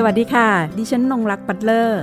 [0.00, 0.48] สวัสดีค่ะ
[0.78, 2.02] ดิฉันนงรักปัตเลอร์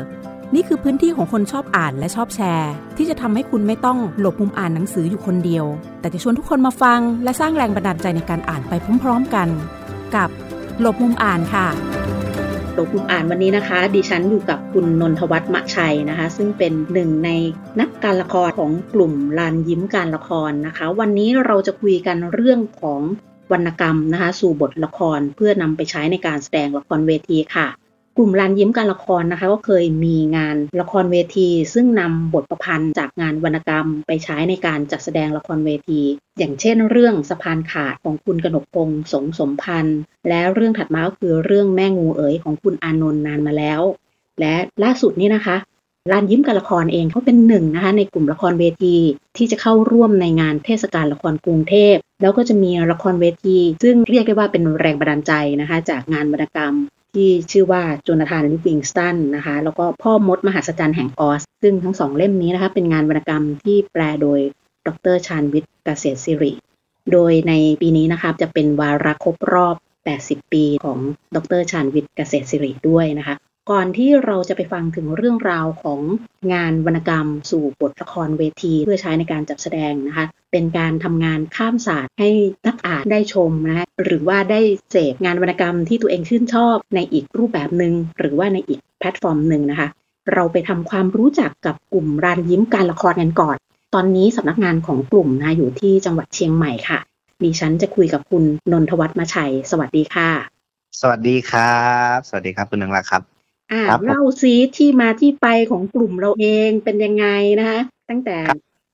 [0.55, 5.65] นี่คือพื้นที่ของคนชอบอ่านและชอบแชร์ ที่จะทำให้คุณไม่ต้องหลบมุมอ่านหนังสืออยู่คนเดียว
[5.99, 9.47] แต่จะชวนทุกคนมาฟัง และสร้างแรงบันดาลใจในการอ่านไปพร้อมๆกัน
[10.15, 10.29] กับ
[10.81, 11.67] หลบมุมอ่านค่ะ
[12.73, 17.29] หลบมุมอ่านวันนี้นะคะ ดิฉันอยู่กับคุณนนทวัฒน์มะชัยนะคะ ซึ่งเป็นหนึ่งใน
[17.79, 23.01] นักการละครของกลุ่มลานยิ้มการละครนะคะ วันนี้เราจะคุยกันเรื่องของ
[23.51, 27.67] วรรณกรรมนะคะ สู่บทละครเพื่อนำไปใช้ในการแสดงละครเวทีค่ะ
[28.17, 36.01] กลุ่มลานยิ้มการละครนะคะก็เคยมีงานละครเวที ซึ่งนำบทประพันธ์จากงานวรรณกรรม ไปใช้ในการจัดแสดงละครเวที
[36.37, 43.81] อย่างเช่น เรื่องสะพานขาดของคุณกนกพงศ์สงสมพันธ์ และเรื่องถัดมาก็คือเรื่องแม่งูเอ๋ยของคุณอานนท์นานมาแล้ว
[44.39, 45.55] และล่าสุดนี้นะคะ
[46.11, 48.97] ลานยิ้มการละครเองเขาเป็นหนึ่งนะคะในกลุ่มละครเวที
[49.37, 56.73] ที่จะเข้าร่วมในงานเทศกาลละครกรุงเทพ แล้วก็จะมีละครเวที ซึ่งเรียกได้ว่าเป็นแรงบันดาลใจนะคะ จากงานวรรณกรรม
[57.15, 64.39] ที่ชื่อว่าโจนาธานลิฟวิงสตันนะคะ แล้วก็พ่อมดมหัศจรรย์แห่งออส ซึ่งทั้งสองเล่มนี้นะคะ เป็นงานวรรณกรรมที่แปลโดย
[64.87, 66.51] ดรชานวิทย์เกษตรศิริ
[67.11, 69.75] โดยในปีนี้นะคะจะเป็นวาระครบรอบ
[70.15, 70.99] 80 ปีของ
[71.35, 73.35] ดรชานวิทย์เกษตรศิริด้วยนะคะ
[73.71, 75.99] ก่อนที่เราจะไปฟังถึงเรื่องราวของ
[76.53, 82.29] งานวรรณกรรม สู่บทละครเวที เพื่อใช้ในการจัดแสดงนะคะ เป็นการทำงานข้ามศาสตร์ให้
[82.67, 89.87] นักอ่านได้ชมนะคะหรือว่าได้เสพงานวรรณกรรมที่ตัวเองชื่นชอบในอีกรูปแบบหนึ่งหรือว่าในอีกแพลตฟอร์มหนึ่งนะคะ
[90.33, 93.57] เราไปทำความรู้จักกับกลุ่มรานยิ้มการละครกันก่อน
[93.93, 96.99] ตอนนี้สำนักงานของกลุ่มนะอยู่ที่จังหวัดเชียงใหม่ค่ะ
[97.43, 100.29] ดิฉันจะคุยกับคุณนนทวัฒน์มาชัย สวัสดีค่ะ
[101.01, 101.83] สวัสดีครั
[102.15, 103.34] บ สวัสดีครับคุณนังรักครับ
[103.71, 107.25] อ่าครับผมเล่าซิที่มาที่ไปของกลุ่มเราเองเป็นยังไง
[107.59, 108.37] นะคะ ตั้งแต่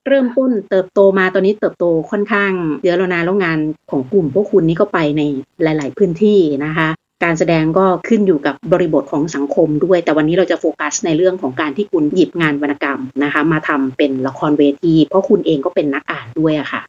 [0.08, 2.52] เริ่มต้นเติบโตมาตอนนี้เติบโตค่อนข้าง
[2.84, 3.60] เยอะแล้วนะแล้วงาน
[3.92, 5.22] ของกลุ่มพวกคุณนี่ก็ไปใน
[5.64, 6.88] หลาย ๆ พื้นที่นะคะ
[7.24, 16.82] การแสดงก็ขึ้นอยู่กับบริบทของสังคมด้วย แต่วันนี้เราจะโฟกัสในเรื่องของการที่คุณหยิบงานวรรณกรรมนะคะ มาทำเป็นละครเวที เพราะคุณเองก็เป็นนักอ่านด้วยอะค่ะ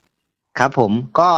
[0.59, 1.29] ครับผมก็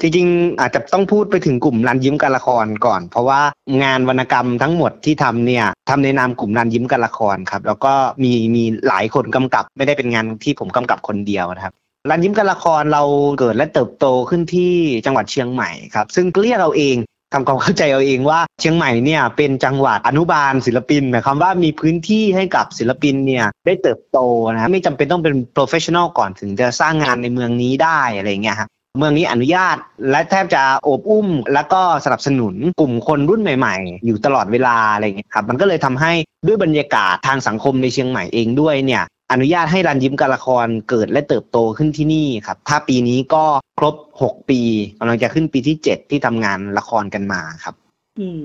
[0.00, 3.40] จริงๆ อาจจะต้องพูดไปถึงกลุ่มรันยิ้มการละครก่อน เพราะว่า
[3.82, 11.74] งานวรรณกรรมทั้งหมดที่ทำเนี่ยทำในนามกลุ่มรันยิ้มการละครครับแล้วก็มีมีหลายคนกำกับไม่ได้เป็นงานที่ผมกำกับคนเดียวนะครับ
[12.10, 13.02] รันยิ้มการละครเรา
[13.38, 14.72] เกิดและเติบโตขึ้นที่
[15.06, 16.96] จังหวัดเชียงใหม่ครับซึ่งเรียกเราเอง
[17.32, 24.18] ทำความเข้าใจเอาเองว่าเชียงใหม่เนี่ยเป็นจังหวัดอนุบาลศิลปินหมายความว่ามีพื้นที่ให้กับศิลปินเนี่ยได้เติบโต
[24.54, 29.76] นะไม่จำเป็นต้องเป็น professional ก่อนถึงจะสร้างงานในเมืองนี้ได้อะไรเงี้ยครับเมืองนี้อนุญาต
[30.10, 36.12] และแทบจะโอบอุ้ม แล้วก็สนับสนุนกลุ่มคนรุ่นใหม่ๆ อยู่ตลอดเวลาอะไรเงี้ยครับมันก็เลยทำให้
[36.46, 43.44] ด้วยบรรยากาศทางสังคมในเชียงใหม่เองด้วยเนี่ย อนุญาตให้รันยิ้มการละครเกิดและเติบโตขึ้นที่นี่ครับ ถ้าปีนี้ก็
[43.78, 43.94] ครบ
[44.24, 44.60] 6ปี
[44.98, 47.74] กำลังจะขึ้นปีที่7ที่ทำงานละครกันมาครับ
[48.20, 48.42] อืม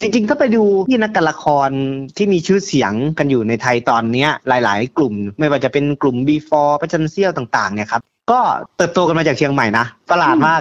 [0.00, 1.70] จริงๆ ถ้าไปดูที่นักการละคร
[2.16, 8.40] ที่มีชื่อเสียงกันอยู่ในไทยตอนเนี้ย หลายๆ กลุ่ม ไม่ว่าจะเป็นกลุ่ม B4 พัชนเซียวต่าง ๆ เนี่ยครับ ก็
[8.76, 10.60] เติบโตกันมาจากเชียงใหม่นะประหลาดมาก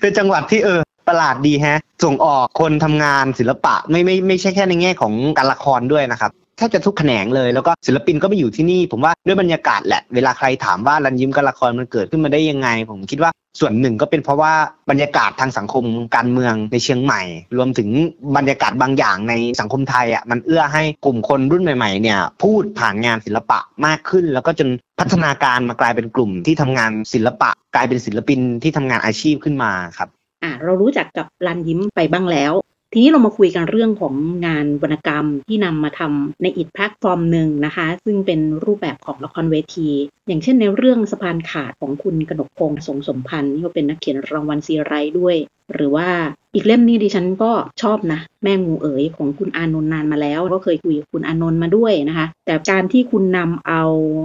[0.00, 13.30] เป็นจังหวัดที่เออประหลาดดีแฮะ ส่งออกคนทำงานศิลปะไม่ไม่ไม่ใช่แค่ในแง่ของการละครด้วยนะครับ แทบจะทุกแขนงเลย แล้วก็ศิลปินก็มาอยู่ที่นี่ ผมว่าด้วยบรรยากาศแหละ เวลาใครถามว่ารันยิ้มการละครมันเกิดขึ้นมาได้ยังไง ผมคิดว่า
[13.60, 14.52] ส่วนหนึ่งก็เป็นเพราะว่า
[14.90, 15.84] บรรยากาศทางสังคม
[16.16, 17.22] การเมืองในเชียงใหม่
[17.56, 17.88] รวมถึง
[18.36, 24.68] บรรยากาศบางอย่างในสังคมไทยอะมันเอื้อให้กลุ่มคนรุ่นใหม่ๆเนี่ยพูดผ่านงานศิลปะมากขึ้น แล้วก็จน
[25.00, 30.08] พัฒนาการมากลายเป็นกลุ่มที่ทำงานศิลปะ กลายเป็นศิลปินที่ทำงานอาชีพขึ้นมาครับ
[30.42, 32.52] อ่าเรารู้จักกับรันยิ้มไปบ้างแล้ว
[32.94, 34.14] ทีนี้เรามาคุยกันเรื่องของ
[34.46, 39.90] งานวรรณกรรมที่นำมาทำในอีกแพลตฟอร์มหนึ่งนะคะ ซึ่งเป็นรูปแบบของละครเวที
[40.28, 45.36] อย่างเช่นในเรื่องสะพานขาดของคุณกนกพงศ์สงสมพันธ์นี่ก็เป็นนักเขียนรางวัลซีไรด้วย
[45.74, 46.08] หรือว่า
[46.54, 47.52] อีกเล่มนี้ดิฉันก็
[47.82, 53.82] ชอบนะ แม่งูเอ๋ยของคุณอานนท์นานมาแล้ว ก็เคยคุยกับคุณอานนท์มาด้วยนะคะ แต่การที่คุณนำเอา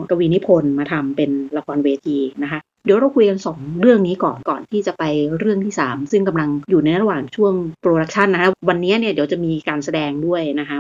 [0.09, 5.03] กวีนิพนธ์มาทำเป็นละครเวทีนะคะ เดี๋ยวเราคุยกันสองเรื่องนี้ก่อนก่อนที่จะไป
[5.39, 10.77] เรื่องที่สามซึ่งกำลังอยู่ในระหว่างช่วง production นะคะวันนี้เนี่ยเดี๋ยวจะมีการแสดงด้วยนะคะ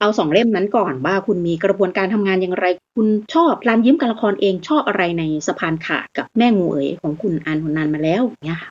[0.00, 8.70] เอาสองเล่มนั้นก่อนว่าคุณมีกระบวนการทำงานอย่างไร คุณชอบลานยิ้มการละครเองชอบอะไรในสะพานขาดกับแม่งูเอ๋ยของคุณอานนท์นานมาแล้วอย่างเนี่ยค่ะ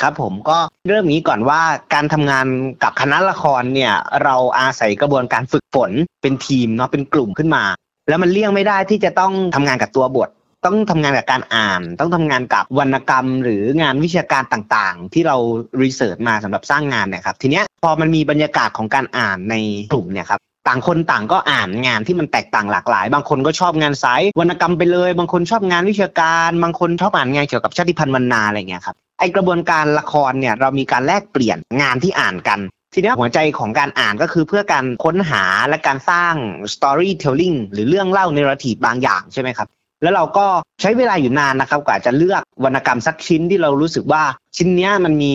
[0.00, 0.58] ครับผมก็
[0.88, 1.60] เริ่มนี้ก่อนว่า
[1.94, 2.46] การทำงาน
[2.82, 5.90] กับคณะละครเนี่ย เราอาศัยกระบวนการฝึกฝน
[6.22, 7.64] เป็นทีมเนาะเป็นกลุ่มขึ้นมา
[8.08, 10.28] แล้วมันเลี่ยงไม่ได้ที่จะต้องทำงานกับตัวบท
[10.66, 15.36] ต้องทำงานกับการอ่าน ต้องทำงานกับวรรณกรรม หรืองานวิชาการต่างๆ ที่เรา
[15.82, 19.54] รีเสิร์ชมาสำหรับสร้างงานเนี่ยครับทีเนี้ยพอมันมีบรรยากาศของการอ่านใน
[19.92, 32.60] กลุ่มเนี่ยครับต่างคนต่างก็อ่านงานที่มันแตกต่างหลากหลาย บางคนก็ชอบงานสายวรรณกรรมไปเลย บางคนชอบงานวิชาการ บางคนชอบอ่านงานเกี่ยวกับชาติพันธุ์วรรณาอะไรเงี้ยครับไอกระบวนการละครเนี่ยเรามีการแลกเปลี่ยนงานที่อ่านกัน
[32.94, 36.34] ทีนี้หัวใจของการอ่านก็คือเพื่อการค้นหาและการสร้าง
[36.74, 39.68] storytelling หรือเรื่องเล่าในรทีบางอย่างใช่ไหมครับ
[40.04, 40.46] แล้วเราก็
[40.80, 44.22] ใช้เวลาอยู่นานนะครับกว่าจะเลือกวรรณกรรมสักชิ้นที่เรารู้สึกว่า
[44.56, 45.34] ชิ้นนี้มันมี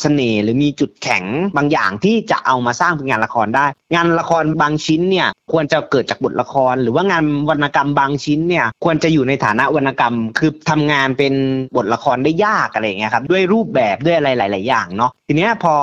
[0.00, 1.24] เสน่ห์หรือมีจุดแข็ง
[1.56, 11.34] บางอย่างที่จะเอามาสร้างเป็นงานละครได้ งานละครบางชิ้นเนี่ยควรจะเกิดจากบทละคร หรือว่างานวรรณกรรมบางชิ้นเนี่ยควรจะอยู่ในฐานะวรรณกรรม คือทำงานเป็น
[11.76, 15.74] บทละครได้ยากอะไรเงี้ยครับด้วยรูปแบบด้วยอะไรหลาย ๆ อย่างเนาะทีเนี้ยพอ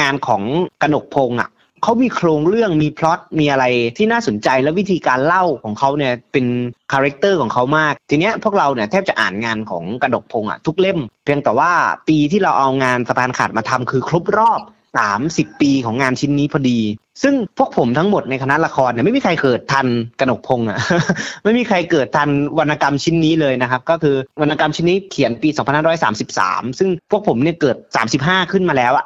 [0.00, 0.42] งานของ
[0.82, 1.50] กนกพงศ์อะ
[1.82, 3.64] เขามีโครงเรื่องมีพล็อตมีอะไร
[3.96, 6.46] ที่น่าสนใจและวิธีการเล่าของเขาเนี่ยเป็น
[6.92, 11.72] character ของเขามาก ทีเนี้ยพวกเราเนี่ยแทบจะอ่านงานของกนกพงศ์อะทุกเล่ม เพียงแต่ว่า
[12.08, 14.60] ปีที่เราเอางานสะพานขาดมาทำคือครบรอบ
[15.10, 16.80] 30 ปีของงานชิ้นนี้พอดี
[17.22, 19.86] ซึ่งพวกผมทั้งหมดในคณะละครเนี่ยไม่มีใครเกิดทัน
[20.20, 20.78] กนกพงศ์อะ
[21.44, 25.48] ไม่มีใครเกิดทันวรรณกรรมชิ้นนี้เลยนะครับ ก็คือวรรณกรรมชิ้นนี้เขียนปี
[26.14, 27.76] 2533 ซึ่งพวกผมเนี่ยเกิด
[28.14, 29.04] 35 ขึ้นมาแล้วอะ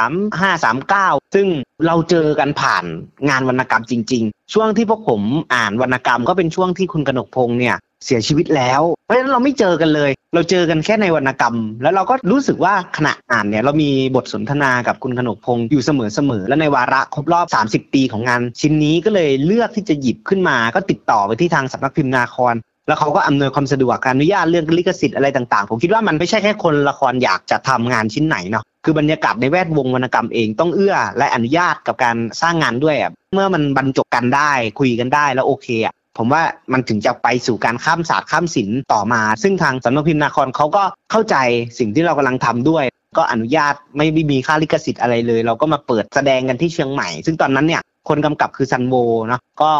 [0.00, 1.46] 2535 39 ซึ่ง
[1.86, 2.84] เราเจอกันผ่าน
[3.28, 5.22] งานวรรณกรรมจริง ๆ ช่วงที่พวกผม
[5.54, 22.54] อ่านวรรณกรรมก็เป็นช่วงที่คุณกนกพงศ์เนี่ยเสียชีวิตแล้ว เพราะฉะนั้นเราไม่เจอกันเลย เราเจอกันแค่ในวรรณกรรม แล้วเราก็รู้สึกว่าขณะอ่านเนี่ยเรามีบทสนทนากับคุณขนกพงศ์อยู่เสมอๆ และในวาระครบรอบ 30 ปีของงานชิ้นนี้ก็เลยเลือกที่จะหยิบขึ้นมาก็ติดต่อไปที่ทางสำนักพิมพ์นาคร
[22.88, 36.42] แล้วเขาก็อำนวยความสะดวกการอนุญาตเรื่องลิขสิทธิ์อะไรต่างๆ ผมคิดว่ามันไม่ใช่แค่คนละครอยากจะทำงานชิ้นไหนเนาะคือบรรยากาศในแวดวงวรรณกรรมเองต้องเอื้อและอนุญาตกับการสร้างงานด้วยอะเมื่อมันบรรจบกันได้คุยกันได้แล้วโอเคอะผมว่า
[36.72, 41.36] มันถึงจะไปสู่การข้ามศาสตร์ข้ามศิลป์ต่อมา ซึ่งทางสำนักพิมพ์นาครเขาก็เข้าใจ
[41.78, 42.84] สิ่งที่เรากำลังทำด้วย
[43.16, 48.94] ก็อนุญาตไม่มีค่าลิขสิทธิ์อะไรเลย เราก็มาเปิดแสดงกันที่เชียงใหม่ ซึ่งตอนนั้นเนี่ยคนกำกับคือซันโบ
[49.28, 49.72] เนาะก็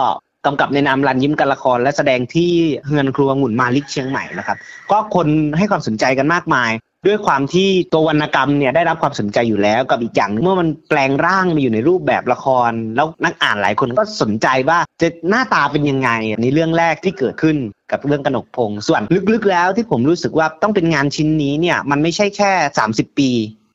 [0.46, 2.50] กำกับในนามรันยิ้มกันละคร และแสดงที่
[2.86, 4.56] เฮือนครัวหงุ่นมาลิกเชียงใหม่นะครับ
[4.90, 5.26] ก็คน
[5.58, 6.70] ให้ความสนใจกันมากมาย
[7.06, 17.56] ด้วยความที่ตัววรรณกรรมเนี่ยได้รับความสนใจอยู่แล้วกับอีกอย่างหนึ่งเมื่อมันแปลงร่างมาอยู่ในรูปแบบละคร แล้วนักอ่านหลายคนก็สนใจว่าจะหน้าตาเป็นยังไงอันนี้เรื่องแรกที่เกิดขึ้น
[17.92, 19.02] กับเรื่องกนกพงศ์ส่วน
[19.32, 22.50] ลึกๆแล้วที่ผมรู้สึกว่าต้องเป็นงานชิ้นนี้เนี่ยมันไม่ใช่แค่
[22.88, 23.30] 30 ปี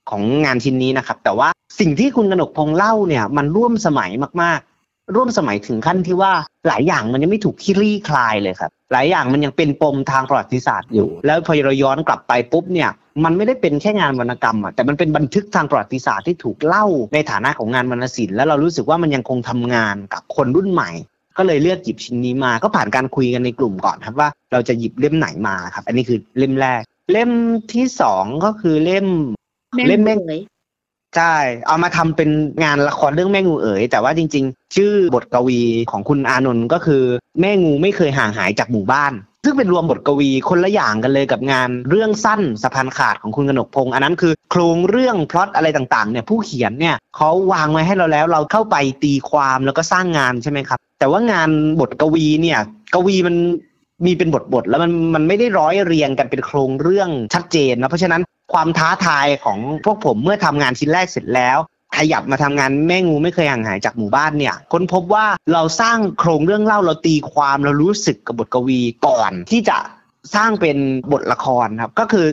[0.09, 1.49] ของงานชิ้นนี้นะครับ แต่ว่า
[1.79, 4.11] สิ่งที่คุณกนกพงศ์เล่าเนี่ยมันร่วมสมัย
[4.41, 6.31] มากๆ ร่วมสมัยถึงขั้นที่ว่า
[6.67, 12.89] หลายอย่างมันยังไม่ถูกคลี่คลายเลยครับ หลายอย่างมันยังเป็นปมทางประวัติศาสตร์อยู่ แล้วพอเราย้อนกลับไปปุ๊บเนี่ย
[13.23, 20.91] มันไม่ได้เป็นแค่งานวรรณกรรมอะแต่มันเป็นบันทึกทางประวัติศาสตร์ที่ถูกเล่าในฐานะของงานวรรณศิลป์แล้วเรารู้สึกว่ามันยังคงทำงานกับคนรุ่นใหม่
[21.37, 26.81] ก็เลยเลือกหยิบชิ้นนี้มา ก็ผ่านการคุยกันในกลุ่มก่อนครับว่าเราจะหยิบเล่มไหนมาครับ อันนี้คือเล่มแรก
[27.11, 27.31] เล่ม
[27.73, 29.07] ที่สองก็คือเล่ม
[29.87, 30.41] เล่มแม่งเลย
[31.15, 31.35] ใช่
[31.67, 32.29] เอามาทำเป็น
[32.63, 35.61] งานละครเรื่องแม่งูเอ๋ยแต่ว่าจริง ๆ ชื่อบทกวี
[35.91, 37.03] ของคุณอานนท์ก็คือ
[37.39, 39.13] แม่งูไม่เคยห่างหายจากหมู่บ้าน
[39.47, 51.49] ซึ่งเป็นรวมบทกวีคนละอย่างกันเลยกับงานเรื่องสั้นสะพานขาดของคุณกนกพงศ์อันนั้นคือโครงเรื่องพล็อตอะไรต่างๆเนี่ยผู้เขียนเนี่ยเขาวางไว้ให้เราแล้วเราเข้าไปตีความแล้วก็สร้างงานใช่ไหมครับ แต่ว่างาน
[51.79, 52.59] บทกวีเนี่ย
[52.93, 53.35] กวีมัน
[54.05, 58.21] มีเป็นบทบทๆแล้วมันมันไม่ได้ร้อยเรียงกันเป็นโครงเรื่องชัดเจนนะเพราะฉะนั้น
[58.53, 61.57] ความท้าทายของพวกผมเมื่อทำงานชิ้นแรกเสร็จแล้ว
[61.97, 69.77] ขยับมาทำงานแม่งูไม่เคยห่างหายจากหมู่บ้านเนี่ย ค้นพบว่าเราสร้างโครงเรื่องเล่าเราตีความเรารู้สึกกับบทกวีก่อนที่จะ
[70.35, 70.77] สร้างเป็น
[71.11, 72.25] บทละครครับ ก็คือ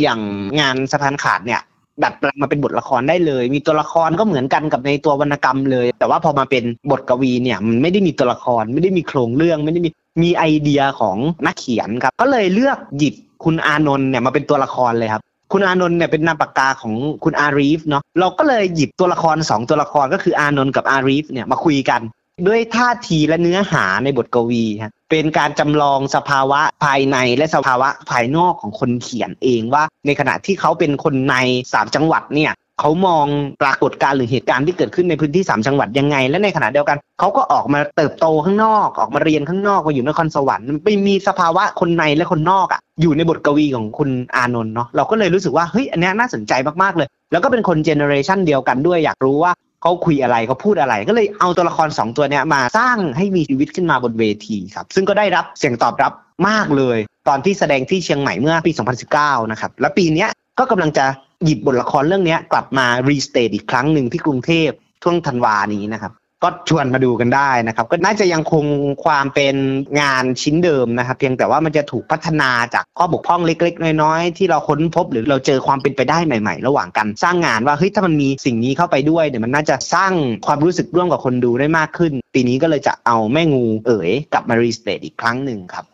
[0.00, 0.20] อย่าง
[0.60, 1.60] งานสะพานขาดเนี่ย
[2.02, 9.90] ดัดแปลงมาเป็นบทละครได้เลย มีตัวละครก็เหมือนกันกับในตัววรรณกรรมเลย แต่ว่าพอมาเป็นบทกวีเนี่ยมันไม่ได้มีตัวละครไม่ได้มีโครงเรื่องไม่ได้มี
[10.22, 22.00] มีไอเดียของนักเขียนครับ ก็เลยเลือกหยิบคุณอานนท์เนี่ยมาเป็นตัวละครเลยครับ คุณอานนท์เนี่ยเป็นนามปากกาของคุณอารีฟเนาะเราก็เลยหยิบตัวละครสองตัวละครก็คืออานนท์กับอารีฟเนี่ยมาคุยกัน
[22.46, 31.36] ด้วยท่าทีและเนื้อหาในบทกวีฮะเป็นการจำลองสภาวะภายในและสภาวะภายนอกของคนเขียนเองว่า ในขณะที่เขาเป็นคนใน
[31.72, 33.26] สามจังหวัดเนี่ย เขามอง
[33.62, 56.12] ปรากฏการณ์หรือเหตุการณ์ที่เกิดขึ้นในพื้นที่สามจังหวัดยังไง และในขณะเดียวกันเขาก็ออกมาเติบโตข้างนอกออกมาเรียนข้างนอกมาอยู่นครสวรรค์ไปมีสภาวะคนในและคนนอกอะอยู่ในบทกวีของคุณอานนท์เนาะเราก็เลยรู้สึกว่าเฮ้ยอันนี้น่าสนใจมากๆเลย แล้วก็เป็นคนเจเนอเรชันเดียวกันด้วยอยากรู้ว่าเขาคุยอะไรเขาพูดอะไรก็เลยเอาตัวละครสองตัวเนี้ยมาสร้างให้มีชีวิตขึ้นมาบนเวทีครับ ซึ่งก็ได้รับเสียงตอบรับ
[56.48, 58.72] มากเลย ตอนที่แสดงที่เชียงใหม่เมื่อปี
[59.12, 61.06] 2019 นะครับ และปีเนี้ยก็กำลังจะ
[61.44, 64.70] หยิบบทละครเรื่องนี้กลับมารีสเตทอีกครั้งหนึ่งที่กรุงเทพ
[65.02, 68.64] ช่วงธันวานี้นะครับ ก็ชวนมาดูกันได้นะครับ ก็น่าจะยังคง
[69.04, 69.56] ความเป็น
[70.00, 80.12] งานชิ้นเดิมนะครับ เพียงแต่ว่ามันจะถูกพัฒนาจากข้อบกพร่องเล็ก ๆ น้อยๆที่เราค้นพบหรือเราเจอความเป็นไปได้ใหม่ ๆ ระหว่างกันสร้างงานว่าเฮ้ยถ้ามันมีสิ่งนี้เข้าไปด้วยเดี๋ยวมันน่าจะสร้าง
[80.46, 85.84] ความรู้สึกร่วมกับคนดูได้มากขึ้น ปีนี้ก็เลยจะเอาแม่งูเอ๋ยกลับมารีสเตทอีกครั้งหนึ่งครับ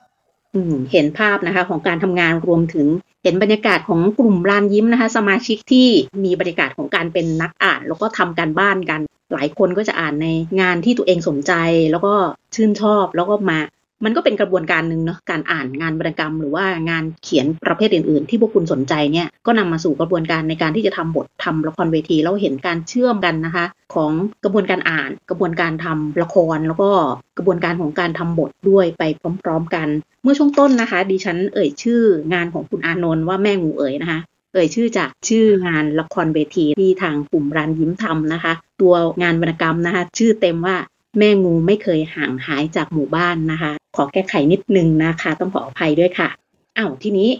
[0.55, 2.87] อืมเห็นภาพนะคะของการทำงานรวมถึง
[3.27, 5.89] เห็นบรรยากาศของกลุ่มรานยิ้มนะคะ สมาชิกที่
[6.25, 9.01] มีบรรยากาศของการเป็นนักอ่าน แล้วก็ทำการบ้านกัน
[9.33, 10.29] หลายคนก็จะอ่านใน
[10.61, 11.53] งานที่ตัวเองสนใจ
[11.91, 12.15] แล้วก็
[12.55, 13.59] ชื่นชอบแล้วก็มา
[14.05, 24.13] มันก็เป็นกระบวนการหนึ่งเนาะการอ่านงานวรรณกรรม หรือว่างานเขียนประเภทอื่นๆ ที่พวกคุณสนใจเนี่ยก็นำมาสู่กระบวนการในการที่จะทำบททำละครเวทีแล้วเห็นการเชื่อมกันนะคะ ของ
[24.45, 26.91] กระบวนการอ่าน กระบวนการทำละคร แล้วก็
[27.37, 29.03] กระบวนการของการทำบทด้วยไป
[29.43, 29.89] พร้อม ๆ กัน
[30.23, 32.01] เมื่อช่วงต้นนะคะ ดิฉันเอ่ยชื่อ
[32.33, 34.21] งานของคุณอานนท์ว่าแม่งูเอ๋ยนะคะ
[34.53, 40.77] เอ่ยชื่อจากชื่องานละครเวทีที่ทางกลุ่มรานยิ้มทำนะคะ ตัวงานวรรณกรรมนะคะ ชื่อเต็มว่า
[41.19, 46.29] แม่งูไม่เคยห่างหายจากหมู่บ้านนะคะ ขอแก้ไขนิดนึงนะคะ ต้องขออภัยด้วยค่ะ
[46.77, 47.31] อ้าวทีนี้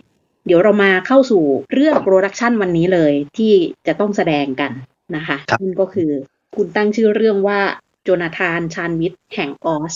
[0.47, 3.53] เดี๋ยวเรามาเข้าสู่เรื่องโปรดักชันวันนี้เลยที่
[3.87, 4.73] จะต้องแสดงกัน
[5.17, 6.11] นะคะนั่นก็คือ
[6.57, 7.61] คุณตั้งชื่อเรื่องว่า
[8.03, 9.95] โจนาธานชานวิทแห่งออส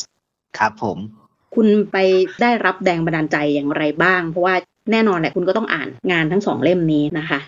[0.59, 0.99] ครับผม
[1.55, 1.97] คุณไป
[2.43, 4.55] ได้รับแรงบันดาลใจอย่างไรบ้าง เพราะว่า
[4.93, 7.39] แน่นอนแหละคุณก็ต้องอ่านงานทั้งสองเล่มนี้นะคะ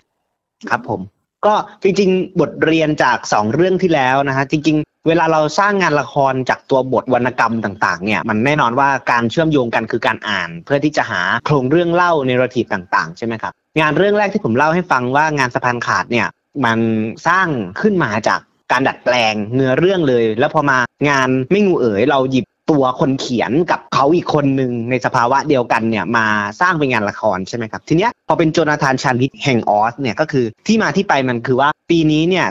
[0.69, 1.01] ครับผม
[1.45, 1.53] ก็
[1.83, 16.27] จริง ๆ บทเรียนจากสองเรื่องที่แล้วนะฮะจริงๆ เวลาเราสร้างงานละครจากตัวบทวรรณกรรมต่างๆเนี่ยมันแน่นอนว่าการเชื่อมโยงกันคือการอ่าน เพื่อที่จะหาโครงเรื่องเล่าในรทีต่างๆ ใช่ไหมครับงานเรื่องแรกที่ผมเล่าให้ฟังว่างานสะพานขาดเนี่ย
[16.65, 16.79] มัน
[17.27, 17.47] สร้าง
[17.81, 18.39] ขึ้นมาจาก
[18.71, 20.77] การดัดแปลงเนื้อเรื่องเลย แล้วพอมา
[21.09, 26.27] งานไม่งูเอ๋ยเราหยิบตัวคนเขียนกับเขาอีกคนหนึ่งในสภาวะเดียวกันเนี่ยมา
[26.61, 32.45] สร้างเป็นงานละครใช่ไหมครับ ทีเนี้ยพอเป็นโจนาธานชาลิตแห่งออสเนี่ยก็คือที่มาที่ไปมันคือว่า ปีนี้เนี่ย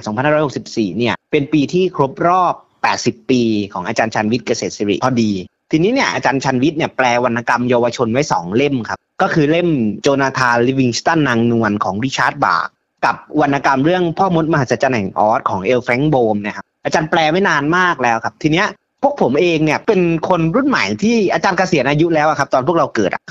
[0.46, 2.54] 2564เนี่ย เป็นปีที่ครบรอบ
[2.92, 5.32] 80 ปีของอาจารย์ชันวิทย์เกษตรศิริพอดี
[5.70, 9.68] ทีนี้เนี่ยอาจารย์ชันวิทย์เนี่ยแปลวรรณกรรมเยาวชนไว้ 2 เล่มครับ ก็คือเล่ม
[10.02, 12.68] โจนาธานลิวิงสตันนางนวลของริชาร์ดบาค
[13.04, 18.66] กับวรรณกรรมเรื่องพ่อมดมหัศจรรย์แห่งออสของแอลแฟรงก์โบมนะครับอาจารย์แปลไว้นานมากแล้วครับ ทีเนี้ย
[19.02, 23.22] พวกผมเองเนี่ยเป็นคนรุ่นใหม่ที่อาจารย์เกษียณอายุแล้วครับ ตอนพวกเราเกิดอะ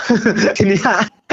[0.57, 0.79] ทีนี้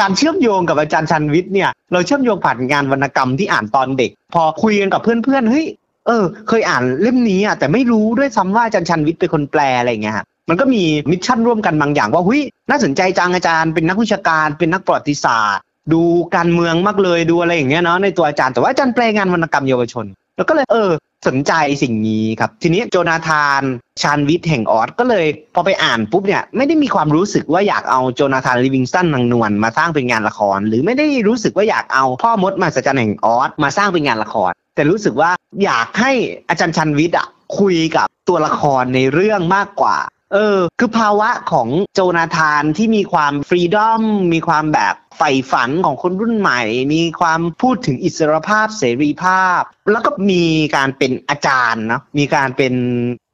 [0.00, 5.66] การเชื่อมโยงกับอาจารย์ชาญวิทย์เนี่ยเราเชื่อมโยงผ่านงานวรรณกรรมที่อ่านตอนเด็ก พอคุยกันกับเพื่อนๆเฮ้ย
[6.06, 16.02] เออเคยอ่านเล่มนี้อะแต่ไม่รู้ด้วยซ้ำว่าอาจารย์ชาญวิทย์เป็นคนแปลอะไรเงี้ยฮะมันก็มีmission ร่วมกันบางอย่างว่าหุยน่าสนใจจังอาจารย์เป็นนักวิชาการเป็นนักประวัติศาสตร์ ดู
[16.36, 20.90] การเมืองมากเลยดูอะไรอย่างเงี้ยเนาะในตัวอาจารย์แต่ว่าอาจารย์แปลงานวรรณกรรมเยาวชน แล้วก็เลยเออ
[21.26, 23.62] สนใจสิ่งนี้ครับ ทีนี้โจนาธาน
[24.02, 35.30] ชาญวิทย์แห่งออสก็เลย พอไปอ่านปุ๊บเนี่ยไม่ได้มีความรู้สึกว่าอยากเอาโจนาธานลิวิงสตันนางนวลมาสร้างเป็นงานละคร หรือไม่ได้รู้สึกว่าอยากเอาพ่อมดมหัศจรรย์แห่งออสมาสร้างเป็นงานละคร แต่รู้สึกว่า
[35.64, 36.12] อยากให้
[36.48, 37.26] อาจารย์ชันวิทย์อะ
[37.58, 39.96] คุยกับตัวละครในเรื่องมากกว่า
[40.32, 46.60] เออ คือภาวะของโจนาธานที่มีความฟรีดอมมีความแบบใฝ่ฝันของคนรุ่นใหม่
[46.92, 49.60] มีความพูดถึงอิสรภาพเสรีภาพ
[49.92, 50.44] แล้วก็มี
[50.76, 52.74] การเป็นอาจารย์นะมีการเป็น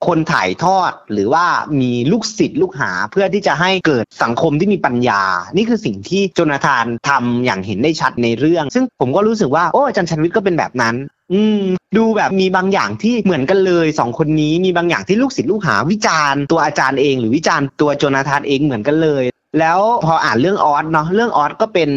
[0.06, 1.46] คนถ่ายทอดหรือว่า
[1.80, 5.22] มีลูกศิษย์ลูกหาเพื่อที่จะให้เกิดสังคมที่มีปัญญา
[5.56, 10.94] นี่คือสิ่งที่โจนาธานทำอย่างเห็นได้ชัดในเรื่อง ซึ่งผมก็รู้สึกว่าโอ้อาจารย์ชันวิทย์ก็เป็นแบบนั้น
[11.33, 11.62] อืม
[11.97, 19.25] ดูแบบมีบางอย่างที่เหมือนกันเลยสองคนนี้มีบางอย่างที่ลูกศิษย์ลูกหาวิจารณ์ตัวอาจารย์เอง หรือวิจารณ์ตัวโจนาธานเองเหมือนกันเลย
[19.59, 21.90] แล้วพออ่านเรื่องออสเนาะเรื่องออสก็เป็น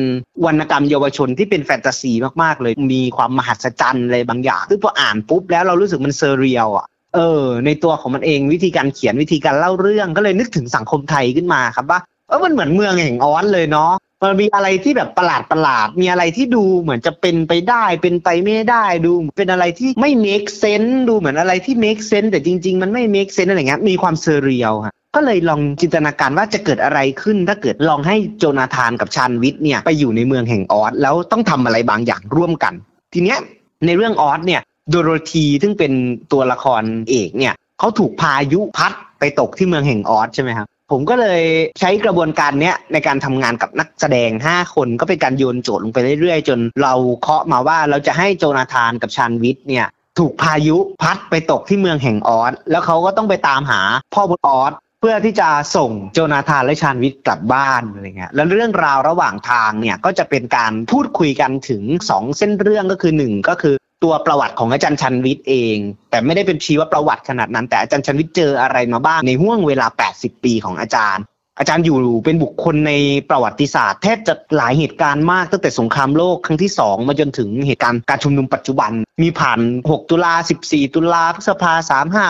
[0.46, 2.12] วรรณกรรมเยาวชนที่เป็นแฟนตาซี
[2.44, 13.92] มากๆเลย มีความมหัศจรรย์อะไรบางอย่างซึ่งพออ่านปุ๊บแล้วเรารู้สึกมันเซเรียลอะเออ ในตัวของมันเองวิธีการเขียนวิธีการเล่าเรื่องก็เลยนึกถึงสังคมไทยขึ้นมาครับว่าเออมันเหมือนเมืองแห่งออสเลยเนาะ
[14.24, 23.82] มันมีอะไรที่แบบประหลาดประหลาด มีอะไรที่ดูเหมือนจะเป็นไปได้ เป็นไปไม่ได้ดู เป็นอะไรที่ไม่ make sense ดูเหมือนอะไรที่ make sense แต่จริง ๆ มันไม่ make sense อะไรเงี้ย
[23.90, 32.74] มีความเซเรียลฮะก็เลยลองจินตนาการว่าจะเกิดอะไรขึ้น ถ้าเกิดลองให้โจนาธานกับชานวิทย์เนี่ยไปอยู่ในเมืองแห่งออสแล้วต้องทำอะไรบางอย่างร่วมกัน
[33.14, 33.38] ทีเนี้ย
[33.86, 35.92] ในเรื่องออสเนี่ยโดโรธีซึ่งเป็น
[36.32, 41.42] ตัวละครเอกเนี่ยเขาถูกพายุพัดไปตกที่เมืองแห่งออสใช่ไหมครับ ผมก็เลย
[41.80, 49.88] ใช้กระบวนการเนี้ยในการทำงานกับนักแสดง 5 คนก็เป็นการโยนโจทย์ลงไปเรื่อยๆ จนเราเคาะมาว่าเราจะให้โจนาธานกับชานวิทย์เนี่ย
[50.20, 53.82] ถูกพายุพัดไปตกที่เมืองแห่งออสแล้วเขาก็ต้องไปตามหา
[54.14, 65.78] พ่อบนออสเพื่อที่จะส่งโจนาธานและชานวิทย์กลับบ้านอะไรเงี้ยแล้วเรื่องราวระหว่างทางเนี่ยก็จะเป็นการพูดคุยกันถึง 2 เส้นเรื่องก็คือ 1 ก็คือ ตัวประวัติของอาจารย์ชันวิทย์เอง
[66.10, 71.24] แต่ไม่ได้เป็นชีวประวัติขนาดนั้น แต่อาจารย์ชันวิทย์เจออะไรมาบ้างในห่วงเวลา 80 ปีของอาจารย์
[71.60, 72.94] อาจารย์อยู่เป็นบุคคลใน
[73.30, 78.92] ประวัติศาสตร์แทบจะหลายเหตุการณ์มากตั้งแต่สงครามโลกครั้งที่ 2 มาจนถึงเหตุการณ์การชุมนุมปัจจุบัน
[79.24, 80.34] มีผ่าน 6 ตุลา
[80.66, 81.74] 14 ตุลาพฤษภา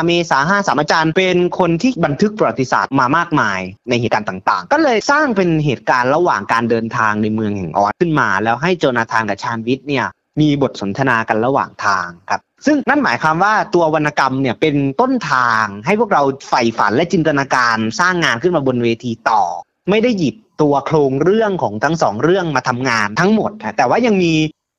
[0.02, 3.60] 35 เมษา53 อาจารย์ เป็นคนที่บันทึกประวัติศาสตร์มามากมาย
[3.90, 10.06] ในเหตุการณ์ต่าง ๆ ก็เลยสร้างเป็นเหตุการณ์ระหว่างการเดินทางในเมืองแห่งออสขึ้นมา แล้วให้โจนาธานกับชานวิทย์เนี่ย
[10.42, 19.44] มีบทสนทนากันระหว่างทางครับ ซึ่งนั่นหมายความว่าตัววรรณกรรมเนี่ยเป็นต้นทางให้พวกเราใฝ่ฝันและจินตนาการสร้างงานขึ้นมาบนเวทีต่อ
[19.90, 24.34] ไม่ได้หยิบตัวโครงเรื่องของทั้งสองเรื่องมาทำงานทั้งหมด แต่ว่ายังมี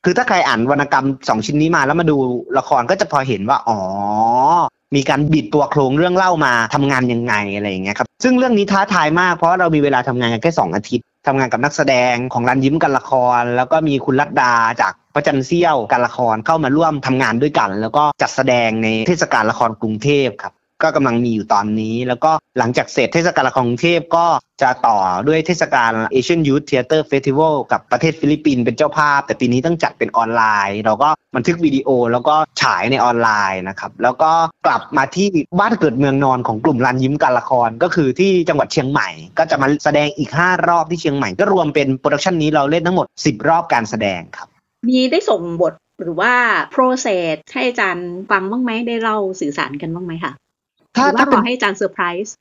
[0.04, 2.16] คือถ้าใครอ่านวรรณกรรมสองชิ้นนี้มาแล้วมาดู
[2.58, 3.78] ละครก็จะพอเห็นว่าอ๋อ
[4.96, 24.26] มีการบิดตัวโครงเรื่องเล่ามาทำงานยังไงอะไรอย่างเงี้ยครับซึ่งเรื่องนี้ท้าทายมากเพราะเรามีเวลาทำงานกันแค่สองอาทิตย์ ทำงานกับนักแสดงของรันยิ้มกันละคร แล้วก็มีคุณรัตดาจากพระจันทร์เซี่ยวการละครเข้ามาร่วมทำงานด้วยกัน แล้วก็จัดแสดงในเทศกาลละครกรุงเทพครับ ก็กำลังมีอยู่ตอนนี้ แล้วก็หลังจากเสร็จเทศกาลละครกรุงเทพก็
[24.62, 34.30] จะต่อด้วยเทศกาล Asian Youth Theater Festival กับประเทศฟิลิปปินส์เป็นเจ้าภาพ แต่ปีนี้ต้องจัดเป็นออนไลน์ เราก็บันทึกวิดีโอแล้วก็ฉายในออนไลน์นะครับ แล้วก็
[34.66, 35.28] กลับมาที่
[35.60, 39.08] บ้านเกิดเมืองนอนของกลุ่มลานยิ้มการละครก็คือที่จังหวัดเชียงใหม่
[39.38, 44.48] ก็จะมาแสดงอีก 5 รอบที่เชียงใหม่ก็รวมเป็น production นี้เราเล่นทั้งหมด 10 รอบการแสดงครับ
[44.88, 46.32] มีได้ส่งบทหรือว่า
[46.74, 50.32] process ให้อาจารย์ฟังบ้างไหมได้เล่าสื่อสารกันบ้างไหมคะ
[50.98, 52.34] ถ้ารือว่าถ้ารเป็อนให้อาจารย์เซอร์ไพรส์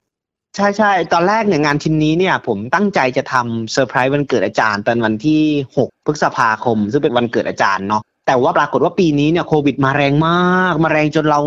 [0.56, 5.42] ใช่ใช่ตอนแรกเนี่ยงานชิ้นนี้เนี่ย ผมตั้งใจจะทำเซอร์ไพรส์วันเกิดอาจารย์ตอนวันที่
[5.78, 11.42] 6 พฤษภาคม ซึ่งเป็นวันเกิดอาจารย์เนาะแต่ว่าปรากฏว่าปีนี้เนี่ยโควิดมาแรงมาก มาแรงจนเรา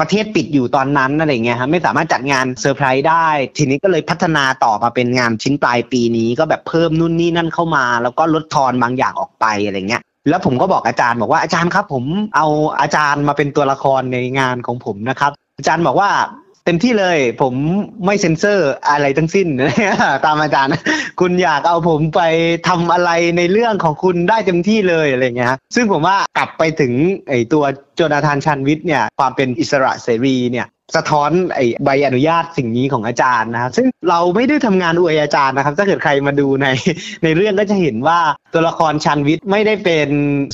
[0.00, 12.04] ประเทศปิดอยู่ตอนนั้นอะไรเงี้ยฮะไม่สามารถจัดงานเซอร์ไพรส์ได้ ทีนี้ก็เลยพัฒนาต่อมาเป็นงานชิ้นปลายปีนี้ก็แบบเพิ่มนู่นนี่นั่นเข้ามา แล้วก็ลดทอนบางอย่างออกไปอะไรเงี้ยแล้วผมก็บอกอาจารย์บอกว่าอาจารย์ครับ ผม
[12.36, 12.46] เอา
[12.80, 16.10] อาจารย์มาเป็นตัวละครในงานของผมนะครับ อาจารย์บอกว่า
[16.64, 17.54] เต็มที่เลย ผม
[18.06, 19.48] ไม่เซ็นเซอร์อะไรทั้งสิ้น
[20.26, 20.72] ตามอาจารย์
[21.20, 22.22] คุณอยากเอาผมไป
[22.68, 26.92] ทำอะไรในเรื่องของคุณได้เต็มที่เลยอะไรเงี้ยฮะซึ่งผมว่ากลับไปถึง
[27.28, 27.64] ไอ้ตัว
[27.94, 36.66] โจนาธานชันวิทย์เนี่ยความเป็นอิสระเสรีเนี่ย สะท้อนไอ้ใบอนุญาตสิ่งนี้ของอาจารย์นะครับซึ่งเราไม่ได้ทำงานอวยอาจารย์นะครับ ถ้าเกิดใครมาดูใน
[37.24, 38.20] ในเรื่องก็จะเห็นว่า
[38.54, 40.08] ตัวละครชาญวิทย์ไม่ได้เป็น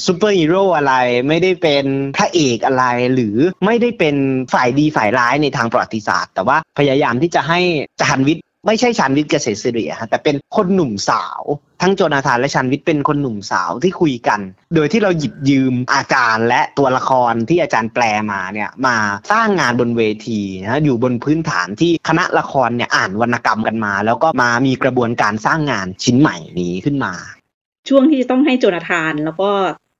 [0.07, 0.95] ซูเปอร์ฮีโร่อะไร
[1.28, 1.85] ไม่ได้เป็น
[2.16, 4.16] พระเอกอะไร หรือไม่ได้เป็น
[4.54, 7.61] ฝ่ายดีฝ่ายร้ายในทางประวัติศาสตร์ แต่ว่าพยายามที่จะให้
[8.02, 11.43] ชาญวิทย์ ไม่ใช่ชาญวิทย์เกษตรศิริฮะแต่เป็นคนหนุ่มสาว
[11.83, 14.41] ทั้งโจนาธานและชาญวิทย์เป็นคนหนุ่มสาวที่คุยกัน
[14.75, 18.97] โดยที่เราหยิบยืมอาจารย์และตัวละครที่อาจารย์แปลมาเนี่ยมา
[19.32, 27.15] สร้างงานบนเวทีนะอยู่บนพื้นฐานที่คณะละครเนี่ยอ่านวรรณกรรมกันมา แล้วก็มามีกระบวนการสร้างงานชิ้นใหม่นี้ขึ้นมา
[27.89, 29.50] ช่วงที่ต้องให้โจนาธานแล้วก็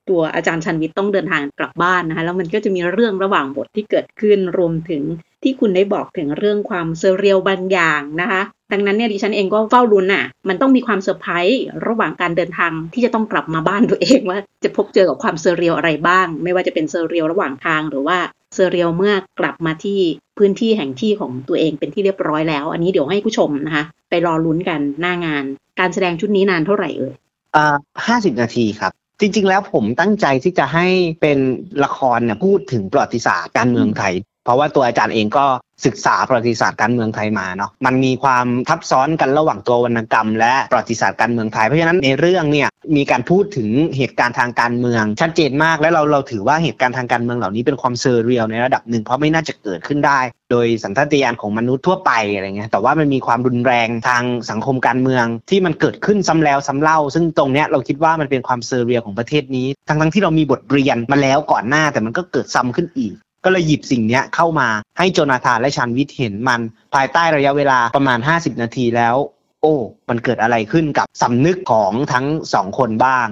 [0.09, 5.03] ตัวอาจารย์ชาญวิทย์ต้องเดินทางกลับบ้านนะคะแล้วมันก็จะมีเรื่องระหว่างบทที่เกิดขึ้นรวมถึง
[5.43, 18.19] ที่คุณได้บอกถึงเรื่องความ surreal บางอย่างนะคะ ดังนั้นเนี่ยดิฉันเองก็เฝ้าลุ้นอะ มันต้องมีความเซอร์ไพรส์ระหว่างการเดินทางที่จะต้องกลับมาบ้านตัวเองว่าจะพบเจอกับความ surreal อะไรบ้าง ไม่ว่าจะเป็น surreal ระหว่างทางหรือว่า
[18.55, 19.99] surreal เมื่อกลับมาที่
[20.39, 25.45] พื้นที่แห่งที่ของตัวเองเป็นที่เรียบร้อยแล้ว อันนี้เดี๋ยวให้ผู้ชมนะคะ ไปรอลุ้นกันหน้างาน
[25.81, 27.15] การแสดงชุดนี้นานเท่าไหร่เอ่ย
[27.57, 27.77] อ่า
[28.07, 30.87] ห้าสิบนาทีครับจริงๆ แล้วผมตั้งใจที่จะให้
[31.21, 31.39] เป็น
[31.85, 34.15] ละครเนี่ยพูดถึงประวัติศาสตร์การเมืองไทย
[34.49, 35.47] เพราะว่าตัวอาจารย์เองก็
[35.87, 66.61] ศึกษาประวัติศาสตร์การเมืองไทยมาเนาะมันมีความทับซ้อนกันระหว่างตัววรรณกรรม และประวัติศาสตร์การเมืองไทยเพราะฉะนั้นในเรื่องเนี่ยมีการพูดถึงเหตุการณ์ทางการเมือง ชัดเจนมากและเราเราถือว่าเหตุการณ์ทางการเมืองเหล่านี้เป็นความเซอร์เรียลในระดับหนึ่งเพราะไม่น่าจะเกิดขึ้นได้ โดยสัญชาตญาณของมนุษย์ทั่วไปอะไรเงี้ยแต่ว่ามันมีความรุนแรงทางสังคมการเมืองที่มันเกิดขึ้นซ้ำแล้วซ้ำเล่า ซึ่งตรงเนี้ยเราคิดว่ามันเป็นความเซอร์เรียลของประเทศนี้ ทั้งทั้งที่เรามีบทเรียนมาแล้วก่อนหน้าแต่มันก็เกิดซ้ำขึ้นอีก ก็เลยหยิบสิ่งนี้เข้ามาให้โจนาธานและชันวิทย์เห็นมัน
[66.95, 69.17] ภายใต้ระยะเวลาประมาณ 50 นาทีแล้ว
[69.63, 69.75] โอ้
[70.09, 73.27] มันเกิดอะไรขึ้นกับสำนึกของทั้งสองคนบ้าง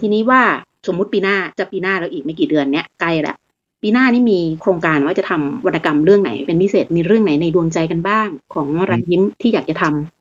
[0.00, 0.42] ทีนี้ว่า
[0.86, 3.36] สมมุติปีหน้าจะปีหน้าแล้วอีกไม่กี่เดือนเนี้ยใกล้แล้ว
[3.82, 10.19] ปีหน้านี่มีโครงการว่าจะทำวรรณกรรมเรื่องไหนเป็นพิเศษมีเรื่องไหนในดวงใจกันบ้าง ของรันยิ้มที่อยากจะทำ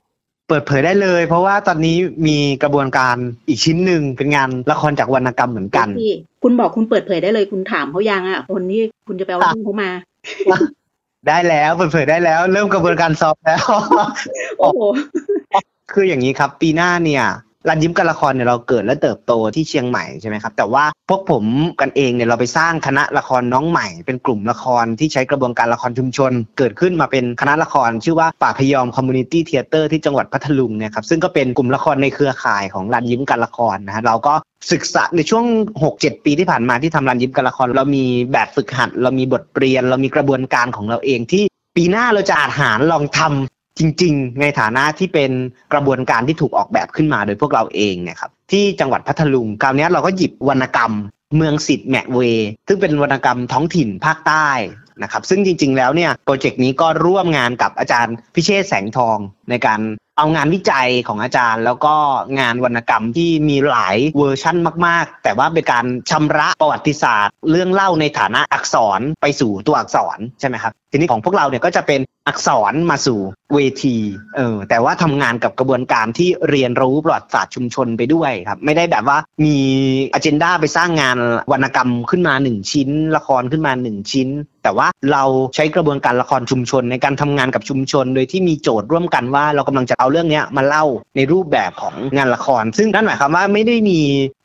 [0.49, 3.15] เปิดเผยได้เลย เพราะว่าตอนนี้มีกระบวนการ
[3.47, 9.89] อีกชิ้นหนึ่งเป็นงานละครจากวรรณกรรมเหมือนกันที่คุณบอกคุณเปิดเผยได้เลยคุณถามเขายังอะ คนที่คุณจะไปเอาเรื่องเขามา
[11.27, 13.63] ได้แล้วเปิดเผยได้แล้ว เริ่มกระบวนการสอบแล้ว
[14.59, 14.81] โอ้โห
[15.93, 17.23] คืออย่างนี้ครับ ปีหน้าเนี่ย
[17.67, 21.43] รันยิ้มการละครเนี่ยเราเกิดและเติบโตที่เชียงใหม่ใช่ไหมครับแต่ว่าพวกผม
[21.81, 34.33] กันเองเนี่ยเราไปสร้างคณะละครน้องใหม่ เป็นกลุ่มละครที่ใช้กระบวนการละครชุมชน เกิดขึ้นมาเป็นคณะละคร ชื่อว่าป่าพยอม Community Theatre ที่จังหวัดพัทลุงเนี่ยครับซึ่งก็เป็นกลุ่มละครในเครือข่ายของลานยิ้มการละครนะฮะเราก็
[34.71, 35.45] ศึกษาในช่วง
[35.83, 41.43] 6-7 ปีที่ผ่านมาที่ทำลานยิ้มการละคร เรามีแบบฝึกหัด เรามีบทเรียน เรามีกระบวนการของเราเองที่
[41.77, 45.31] ปีหน้าเราจะอาจหารลองทำ จริง ๆ ในฐานะที่เป็น
[45.73, 50.93] กระบวนการที่ถูกออกแบบขึ้นมาโดยพวกเราเองเนี่ยครับที่จังหวัดพัทลุงคราวนี้เราก็หยิบวรรณกรรม
[51.35, 52.19] เมืองสิทธิ์แมกเว
[52.67, 54.49] ซึ่งเป็นวรรณกรรมท้องถิ่นภาคใต้
[55.03, 59.17] นะครับซึ่งจริง ๆ แล้วเนี่ยโปรเจกต์นี้ก็ร่วมงานกับอาจารย์พิเชฐแสงทอง
[59.49, 59.81] ในการ
[60.17, 61.95] เอางานวิจัยของอาจารย์ แล้วก็
[62.39, 64.55] งานวรรณกรรมที่มีหลายเวอร์ชั่น
[64.87, 73.19] มาก ๆ แต่ว่าเป็นการชำระประวัติศาสตร์ เรื่องเล่าในฐานะอักษรไปสู่ตัวอักษรใช่ไหมครับทีนี้ของพวกเราเนี่ยก็จะเป็นอักษรมาสู่
[73.53, 73.97] เวที
[74.37, 79.57] เออ แต่ว่าทำงานกับกระบวนการที่เรียนรู้ประวัติศาสตร์ชุมชนไปด้วยครับ ไม่ได้แบบว่ามี
[80.13, 81.17] agenda ไปสร้างงาน
[81.51, 84.29] วรรณกรรมขึ้นมาหนึ่งชิ้น ละครขึ้นมาหนึ่งชิ้น
[84.63, 85.23] แต่ว่าเรา
[85.55, 93.99] ใช้กระบวนการละครชุมชนในการทำงานกับชุมชน โดยที่มีโจทย์ร่วมกันว่าเรากำลังจะเอาเรื่องนี้มาเล่าในรูปแบบของงานละคร ซึ่งนั่นหมายความว่าไม่ได้มี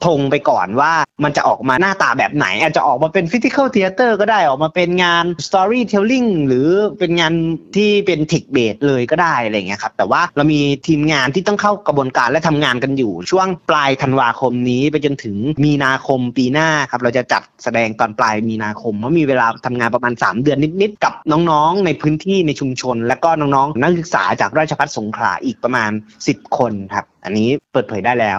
[0.06, 0.92] ธงไปก่อนว่า
[1.24, 6.68] มันจะออกมาหน้าตาแบบไหน อาจจะออกมาเป็น physical theatre ก็ได้ออกมาเป็นงาน storytelling หรือ
[6.98, 7.32] เป็นงาน
[7.76, 25.90] ที่เป็น text-based เลยก็ได้อะไรเงี้ยครับแต่ว่าเรามีทีมงานที่ต้องเข้ากระบวนการและทำงานกันอยู่ ช่วงปลายธันวาคมนี้ไปจนถึงมีนาคมปีหน้าครับเราจะจัดแสดงตอนปลายมีนาคมเพราะมีเวลาทำงานประมาณ 3 เดือนนิดๆกับน้องๆ ในพื้นที่ในชุมชน และก็น้องๆ นักศึกษาจากราชภัฏสงขลาอีกประมาณ
[26.26, 28.38] 10 คนครับ อันนี้เปิดเผยได้แล้ว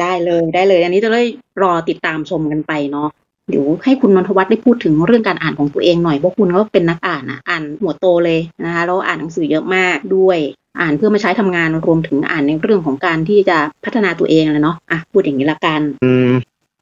[0.00, 1.26] ได้เลยได้เลย อันนี้จะเลย
[1.62, 3.08] รอติดตามชมกันไปเนาะ
[3.50, 10.38] เดี๋ยวให้คุณนนทวัฒน์ได้พูดถึงเรื่องการอ่านของตัวเองหน่อยเพราะคุณก็เป็นนักอ่านอะอ่านหัวโตเลยนะคะแล้วอ่านหนังสือเยอะมากด้วย
[10.80, 16.30] อ่านเพื่อมาใช้ทำงานรวมถึงอ่านในเรื่องของการที่จะพัฒนาตัวเองเลยเนาะอะพูดอย่างนี้ละกันอืม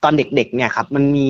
[0.03, 1.29] ตอนเด็กๆเนี่ยครับมันมี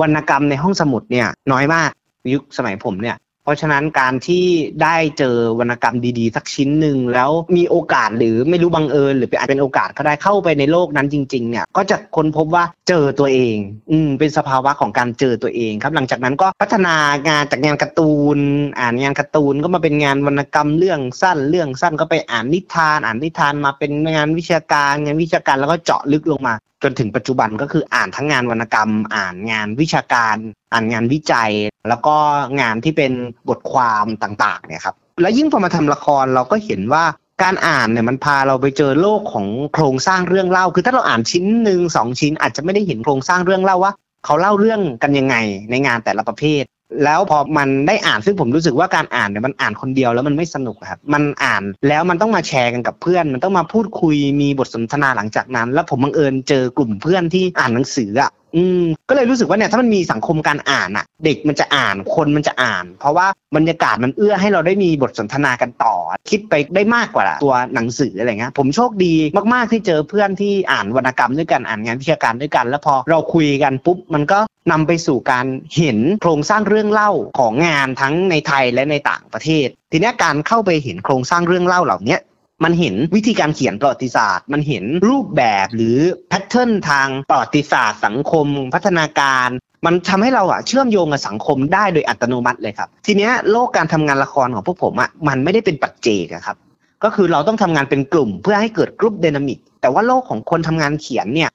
[0.00, 1.90] วรรณกรรมในห้องสมุดเนี่ยน้อยมาก
[2.32, 4.44] ยุคสมัยผมเนี่ย เพราะฉะนั้นการที่
[4.82, 13.56] ได้เจอวรรณกรรมดีๆ สักชิ้นหนึ่งแล้วมีโอกาสหรือไม่รู้บังเอิญหรืออาจเป็นโอกาสก็ได้เข้าไปในโลกนั้นจริง ๆ เนี่ย ก็จะค้นพบว่าเจอตัวเอง
[13.90, 16.96] อืมเป็นสภาวะของการเจอตัวเองครับ หลังจากนั้นก็พัฒนา
[17.28, 18.38] งานจากงานการ์ตูน
[18.80, 26.54] อ่านงานการ์ตูนก็มาเป็นงานวรรณกรรมเรื่องสั้นเรื่องสั้นก็ไปอ่านนิทาน อ่านนิทานมาเป็นงานวิชาการงานวิชาการแล้วก็เจาะลึกลงมา
[26.84, 30.36] จนถึงปัจจุบันก็คืออ่านทั้งงานวรรณกรรม อ่านงานวิชาการ
[30.72, 31.52] อ่านงานวิจัย
[31.88, 32.16] แล้วก็
[32.60, 33.12] งานที่เป็น
[33.48, 37.04] บทความต่างๆเนี่ยครับแล้วยิ่งพอมาทำละครเราก็เห็นว่า
[37.42, 43.92] การอ่านเนี่ยมันพาเราไปเจอโลกของโครงสร้างเรื่องเล่า คือถ้าเราอ่านชิ้นหนึ่งสองชิ้นอาจจะไม่ได้เห็นโครงสร้างเรื่องเล่าว่า
[44.24, 45.36] เขาเล่าเรื่องกันยังไง
[45.70, 46.62] ในงานแต่ละประเภท
[47.04, 65.94] แล้วพอมันได้อ่านซึ่งผมรู้สึกว่าการอ่านเนี่ยมันอ่านคนเดียวแล้วมันไม่สนุกครับมันอ่านแล้วมันต้องมาแชร์กันกับเพื่อน มันต้องมาพูดคุยมีบทสนทนาหลังจากนั้น แล้วผมบังเอิญเจอกลุ่มเพื่อนที่อ่านหนังสืออะ อืมก็เลยรู้สึกว่าเนี่ยถ้ามันมีสังคมการอ่านอะเด็กมันจะอ่านคนมันจะอ่าน เพราะว่าบรรยากาศมันเอื้อให้เราได้มีบทสนทนากันต่อ
[66.30, 69.14] คิดไปได้มากกว่าตัวหนังสืออะไรเงี้ยผมโชคดี
[69.54, 74.38] มากๆที่เจอเพื่อนที่อ่านวรรณกรรมด้วยกันอ่านงานวิชาการด้วยกัน แล้วพอเราคุยกันปุ๊บมันก็
[74.72, 82.16] นำไปสู่การเห็นโครงสร้างเรื่องเล่าของงานทั้งในไทยและในต่างประเทศ ทีนี้การเข้าไปเห็นโครงสร้างเรื่องเล่าเหล่านี้
[82.64, 89.48] มันเห็นวิธีการเขียนประวัติศาสตร์ มันเห็นรูปแบบหรือแพทเทิร์นทางประวัติศาสตร์ สังคม พัฒนาการ
[89.86, 96.56] มันทำให้เราอะเชื่อมโยงกับสังคมได้โดยอัตโนมัติเลยครับ ทีเนี้ยโลกการทำงานละครของพวกผมอะมันไม่ได้เป็นปัจเจกครับ
[97.04, 101.50] ก็คือเราต้องทำงานเป็นกลุ่มเพื่อให้เกิด group dynamic แต่ว่าโลกของคนทำงานเขียนเนี่ย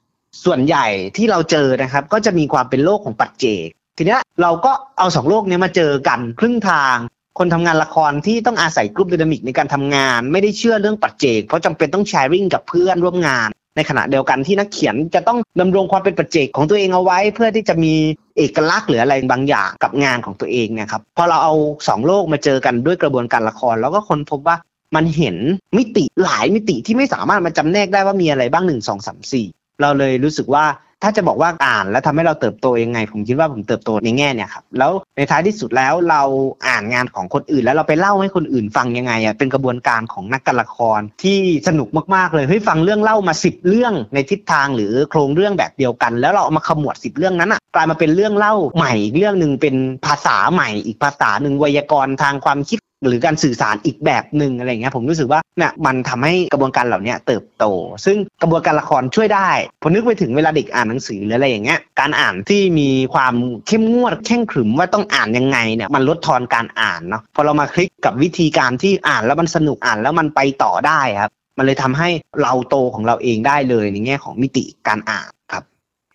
[0.45, 0.85] ส่วนใหญ่
[1.17, 6.95] ที่เราเจอนะครับ ก็จะมีความเป็นโลกของปัจเจก ทีเนี้ยเราก็เอาสองโลกนี้มาเจอกันครึ่งทาง
[7.37, 17.93] คนทำงานละครที่ต้องอาศัย group dynamic ในการทำงาน ไม่ได้เชื่อเรื่องปัจเจก เพราะจำเป็นต้อง sharing กับเพื่อนร่วมงาน ในขณะเดียวกันที่นักเขียนจะต้องดำรงความเป็นปัจเจกของตัวเองเอาไว้ เพื่อที่จะมี
[18.37, 21.53] เอกลักษณ์หรืออะไรบางอย่างกับงานของตัวเองเนี่ยครับพอเราเอา
[21.87, 24.57] สองโลกมาเจอกันด้วยกระบวนการละคร แล้วก็คนพบว่า
[24.95, 25.37] มันเห็น
[25.77, 29.47] มิติหลายมิติที่ไม่สามารถมาจำแนกได้ว่ามีอะไรบ้างหนึ่งสองสามสี่
[29.81, 30.65] เราเลยรู้สึกว่า
[31.03, 36.21] ถ้าจะบอกว่าอ่านแล้วทำให้เราเติบโตยังไง ผมคิดว่าผมเติบโตในแง่เนี่ยครับแล้วในท้ายที่สุดแล้วเรา
[36.67, 57.65] อ่านงานของคนอื่น แล้วเราไปเล่าให้คนอื่นฟังยังไงอะเป็นกระบวนการของนักการละครที่สนุกมากๆเลยเฮ้ยฟังเรื่องเล่ามาสิบเรื่องในทิศทางหรือโครงเรื่องแบบเดียวกัน แล้วเราเอามาขมวดสิบเรื่องนั้นอะกลายมาเป็นเรื่องเล่าใหม่อีกเรื่องหนึ่งเป็นภาษาใหม่อีกภาษาหนึ่งไวยากรณ์ทางความคิด หรือการสื่อสารอีกแบบหนึ่งอะไรเงี้ยผมรู้สึกว่าเนี่ยมันทำให้กระบวนการเหล่านี้เติบโต
[58.05, 59.49] ซึ่งกระบวนการละครช่วยได้
[59.81, 63.35] ผมนึกไปถึงเวลาเด็กอ่านหนังสือหรืออะไรอย่างเงี้ยการอ่านที่มีความ
[63.67, 72.09] เข้มงวดแข่งขรึมว่าต้องอ่านยังไงเนี่ยมันลดทอนการอ่านเนาะพอเรามาคลิกกับวิธีการที่อ่านแล้วมันสนุกอ่านแล้วมันไปต่อได้ครับมันเลยทำให้
[72.41, 75.63] เราโตของเราเองได้เลยในแง่ของมิติการอ่านครับ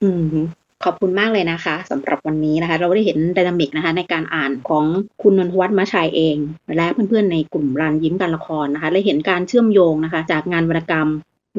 [0.03, 0.47] อืม
[0.85, 4.85] ขอบคุณมากเลยนะคะสำหรับวันนี้นะคะ เราได้เห็นดินามิกนะคะในการอ่านของ
[5.23, 6.37] คุณนนทวัฒน์มาชัยเอง
[6.77, 11.09] และเพื่อนๆในกลุ่มรันยิ้มการละครนะคะและเห็นการเชื่อมโยงนะคะ จากงานวรรณกรรม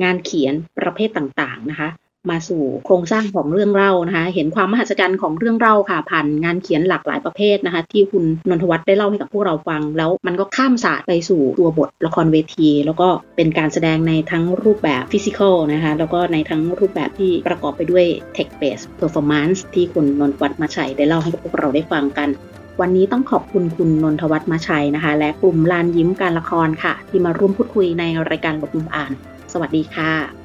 [0.03, 1.89] งานเขียนประเภทต่างๆนะคะ
[2.31, 13.07] มาสู่โครงสร้างของเรื่องเล่านะคะ เห็นความมหัศจรรย์ของเรื่องเล่าค่ะผ่านงานเขียนหลากหลายประเภทนะคะ ที่คุณนนทวัฒน์ได้เล่าให้กับพวกเราฟัง แล้วมันก็ข้ามศาสตร์ไปสู่ตัวบทละครเวที แล้วก็
[13.37, 22.29] เป็นการแสดงในทั้งรูปแบบฟิสิกอลนะคะ แล้วก็ในทั้งรูปแบบที่ประกอบไปด้วย tech based performance ที่คุณนนทวัฒน์มาชัยได้เล่าให้กับพวกเราได้ฟังกัน
[22.81, 29.11] วันนี้ต้องขอบคุณคุณนนทวัฒน์มาชัยนะคะ และกลุ่มลานยิ้มการละครค่ะ ที่มาร่วมพูดคุยในรายการหลบมุมอ่าน
[29.53, 30.44] สวัสดีค่ะ